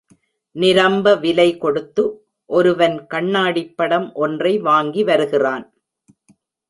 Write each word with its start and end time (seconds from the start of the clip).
நிரம்ப 0.55 1.15
விலை 1.15 1.57
கொடுத்து 1.57 2.03
ஒருவன் 2.49 2.97
கண்ணாடிப் 3.07 3.75
படம் 3.75 4.13
ஒன்றை 4.15 4.53
வாங்கி 4.59 5.03
வருகிறான். 5.03 5.65